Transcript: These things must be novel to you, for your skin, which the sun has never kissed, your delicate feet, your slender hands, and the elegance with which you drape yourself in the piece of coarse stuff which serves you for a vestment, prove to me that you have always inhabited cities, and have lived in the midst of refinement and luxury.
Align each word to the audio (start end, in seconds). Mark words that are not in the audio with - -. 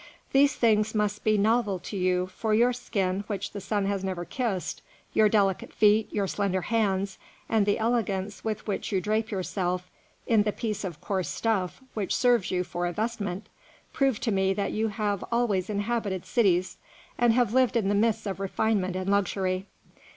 These 0.31 0.55
things 0.55 0.95
must 0.95 1.23
be 1.23 1.37
novel 1.37 1.77
to 1.77 1.95
you, 1.95 2.25
for 2.25 2.55
your 2.55 2.73
skin, 2.73 3.23
which 3.27 3.51
the 3.51 3.61
sun 3.61 3.85
has 3.85 4.03
never 4.03 4.25
kissed, 4.25 4.81
your 5.13 5.29
delicate 5.29 5.71
feet, 5.71 6.11
your 6.11 6.25
slender 6.25 6.61
hands, 6.63 7.19
and 7.47 7.67
the 7.67 7.77
elegance 7.77 8.43
with 8.43 8.65
which 8.65 8.91
you 8.91 8.99
drape 8.99 9.29
yourself 9.29 9.91
in 10.25 10.41
the 10.41 10.51
piece 10.51 10.83
of 10.83 11.01
coarse 11.01 11.29
stuff 11.29 11.83
which 11.93 12.15
serves 12.15 12.49
you 12.49 12.63
for 12.63 12.87
a 12.87 12.91
vestment, 12.93 13.45
prove 13.93 14.19
to 14.21 14.31
me 14.31 14.55
that 14.55 14.71
you 14.71 14.87
have 14.87 15.23
always 15.31 15.69
inhabited 15.69 16.25
cities, 16.25 16.77
and 17.19 17.33
have 17.33 17.53
lived 17.53 17.77
in 17.77 17.87
the 17.87 17.93
midst 17.93 18.25
of 18.25 18.39
refinement 18.39 18.95
and 18.95 19.07
luxury. 19.07 19.67